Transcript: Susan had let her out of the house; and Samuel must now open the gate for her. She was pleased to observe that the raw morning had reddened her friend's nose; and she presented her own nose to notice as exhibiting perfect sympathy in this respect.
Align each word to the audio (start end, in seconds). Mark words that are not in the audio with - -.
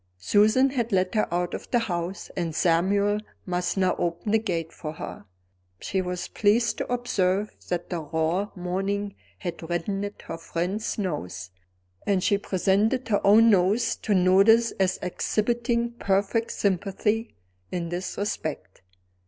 Susan 0.17 0.71
had 0.71 0.91
let 0.91 1.13
her 1.13 1.31
out 1.31 1.53
of 1.53 1.69
the 1.69 1.77
house; 1.77 2.31
and 2.35 2.55
Samuel 2.55 3.19
must 3.45 3.77
now 3.77 3.95
open 3.99 4.31
the 4.31 4.39
gate 4.39 4.73
for 4.73 4.93
her. 4.93 5.25
She 5.79 6.01
was 6.01 6.27
pleased 6.27 6.79
to 6.79 6.91
observe 6.91 7.55
that 7.69 7.91
the 7.91 7.99
raw 7.99 8.49
morning 8.55 9.13
had 9.37 9.61
reddened 9.69 10.11
her 10.25 10.39
friend's 10.39 10.97
nose; 10.97 11.51
and 12.07 12.23
she 12.23 12.39
presented 12.39 13.09
her 13.09 13.21
own 13.23 13.51
nose 13.51 13.95
to 13.97 14.15
notice 14.15 14.71
as 14.79 14.97
exhibiting 15.03 15.91
perfect 15.91 16.49
sympathy 16.51 17.35
in 17.71 17.89
this 17.89 18.17
respect. 18.17 18.81